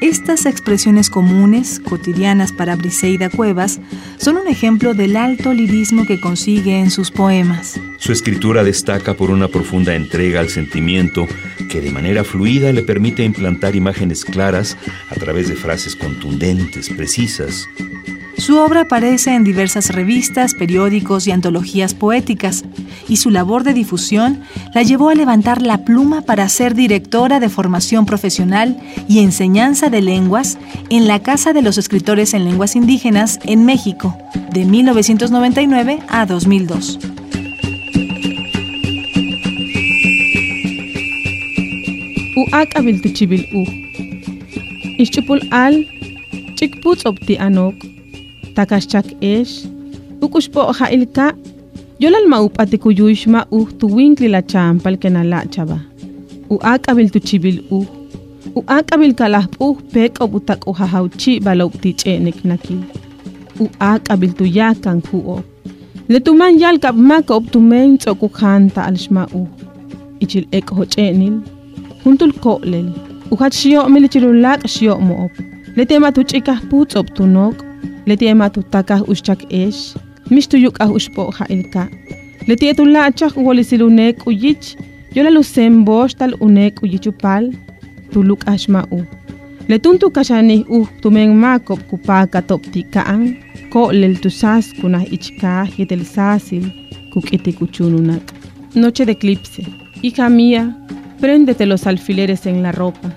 [0.00, 3.80] Estas expresiones comunes, cotidianas para Briseida Cuevas,
[4.16, 7.78] son un ejemplo del alto lirismo que consigue en sus poemas.
[7.98, 11.26] Su escritura destaca por una profunda entrega al sentimiento
[11.68, 14.78] que de manera fluida le permite implantar imágenes claras
[15.10, 17.68] a través de frases contundentes, precisas,
[18.44, 22.62] su obra aparece en diversas revistas, periódicos y antologías poéticas,
[23.08, 24.42] y su labor de difusión
[24.74, 28.78] la llevó a levantar la pluma para ser directora de formación profesional
[29.08, 30.58] y enseñanza de lenguas
[30.90, 34.14] en la Casa de los Escritores en Lenguas Indígenas en México,
[34.52, 36.98] de 1999 a 2002.
[45.50, 45.86] al
[46.56, 47.93] takashchak
[48.56, 49.48] takaxchak ex
[50.24, 51.32] ukuxpo'ja ilka'
[52.02, 55.78] yolal ma'up'atikuyux ma' uj tuwinkli la chanpal kenala'chaba
[56.52, 57.88] u ak'abil tuchibil uj.
[58.58, 62.80] U ak'abil kalajp'uj pek'ob utak'ujajawchi' balob'tich'e'nek nakiw
[63.62, 65.44] u ak'abil tuyakan ju'ob
[66.12, 69.48] letuman yal kab'mak ob'tumen tz'okujan ta'al xma' uj.
[70.24, 71.36] Ichil ek' joch'e'nil
[72.04, 72.88] juntul ko'lel.
[73.32, 75.32] Ujach xyo'mil ichil ulaak' xyo'mo'ob
[75.76, 77.64] letematuch'ikaj putz'ob tunok'
[78.06, 79.94] leti ema tu takah ushchak esh,
[80.30, 81.88] mish tu yuk ah ushpo ha ilka.
[82.48, 84.76] Leti etu la achak unek uyich,
[85.14, 87.44] yola lucen bosh tal unek uyichupal,
[88.12, 89.00] tu luk ashma u.
[89.68, 91.40] Letun tu kashani u tu men
[91.88, 92.62] kupaka top
[92.92, 93.36] kaan,
[93.70, 95.66] ko lel tu sas kunah ichka
[96.04, 96.64] sasil,
[97.12, 98.32] kukiti kuchununak.
[98.74, 99.62] Noche de eclipse.
[100.02, 100.76] Hija mía,
[101.20, 103.08] préndete los alfileres en la ropa.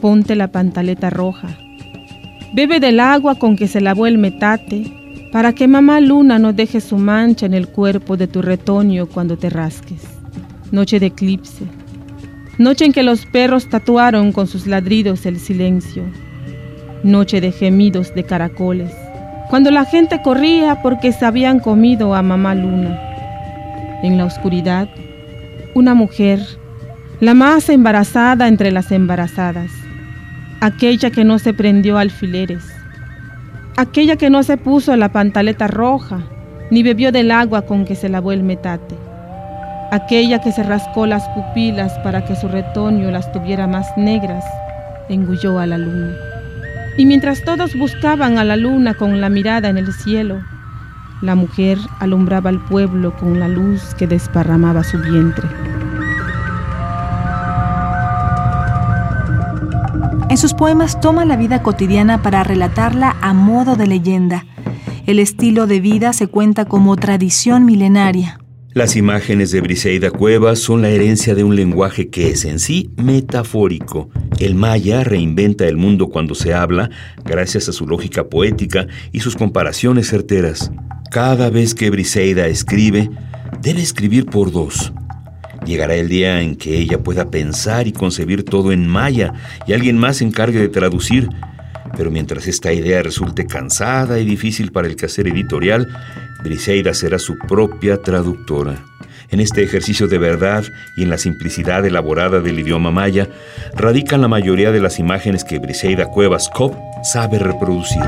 [0.00, 1.48] Ponte la pantaleta roja
[2.54, 4.84] Bebe del agua con que se lavó el metate,
[5.32, 9.38] para que mamá luna no deje su mancha en el cuerpo de tu retoño cuando
[9.38, 10.02] te rasques.
[10.70, 11.64] Noche de eclipse.
[12.58, 16.04] Noche en que los perros tatuaron con sus ladridos el silencio.
[17.02, 18.92] Noche de gemidos de caracoles.
[19.48, 23.00] Cuando la gente corría porque se habían comido a mamá luna.
[24.02, 24.90] En la oscuridad,
[25.74, 26.40] una mujer,
[27.18, 29.81] la más embarazada entre las embarazadas
[30.62, 32.62] aquella que no se prendió alfileres,
[33.76, 36.20] aquella que no se puso la pantaleta roja,
[36.70, 38.94] ni bebió del agua con que se lavó el metate,
[39.90, 44.44] aquella que se rascó las pupilas para que su retoño las tuviera más negras,
[45.08, 46.14] engulló a la luna.
[46.96, 50.40] Y mientras todos buscaban a la luna con la mirada en el cielo,
[51.22, 55.48] la mujer alumbraba al pueblo con la luz que desparramaba su vientre.
[60.42, 64.44] Sus poemas toma la vida cotidiana para relatarla a modo de leyenda.
[65.06, 68.40] El estilo de vida se cuenta como tradición milenaria.
[68.74, 72.90] Las imágenes de Briseida Cuevas son la herencia de un lenguaje que es en sí
[72.96, 74.10] metafórico.
[74.40, 76.90] El maya reinventa el mundo cuando se habla,
[77.24, 80.72] gracias a su lógica poética y sus comparaciones certeras.
[81.12, 83.10] Cada vez que Briseida escribe,
[83.60, 84.92] debe escribir por dos.
[85.64, 89.32] Llegará el día en que ella pueda pensar y concebir todo en maya
[89.66, 91.28] y alguien más se encargue de traducir.
[91.96, 95.88] Pero mientras esta idea resulte cansada y difícil para el quehacer editorial,
[96.42, 98.84] Briseida será su propia traductora.
[99.30, 100.64] En este ejercicio de verdad
[100.96, 103.28] y en la simplicidad elaborada del idioma maya,
[103.74, 108.02] radican la mayoría de las imágenes que Briseida Cuevas Cop sabe reproducir.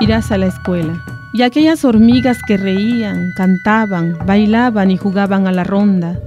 [0.00, 5.64] Irás a la escuela y aquellas hormigas que reían, cantaban, bailaban y jugaban a la
[5.64, 6.18] ronda,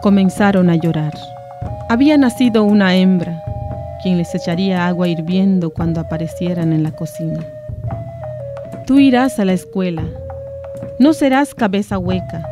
[0.00, 1.12] comenzaron a llorar.
[1.88, 3.42] Había nacido una hembra,
[4.02, 7.40] quien les echaría agua hirviendo cuando aparecieran en la cocina.
[8.86, 10.04] Tú irás a la escuela,
[10.98, 12.46] no serás cabeza hueca,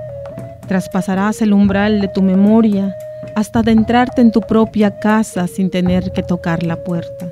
[0.67, 2.95] traspasarás el umbral de tu memoria
[3.37, 7.27] hasta adentrarte en tu propia casa sin tener que tocar la puerta,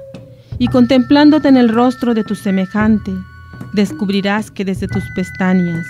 [0.59, 3.11] y contemplándote en el rostro de tu semejante,
[3.73, 5.87] descubrirás que desde tus pestañas,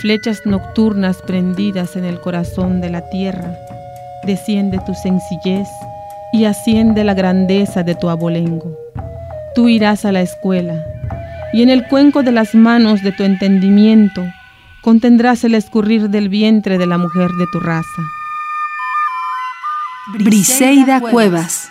[0.00, 3.54] flechas nocturnas prendidas en el corazón de la tierra,
[4.26, 5.68] desciende tu sencillez
[6.32, 8.76] y asciende la grandeza de tu abolengo.
[9.54, 10.82] Tú irás a la escuela
[11.52, 14.24] y en el cuenco de las manos de tu entendimiento
[14.82, 18.02] contendrás el escurrir del vientre de la mujer de tu raza.
[20.18, 21.70] Briseida Cuevas.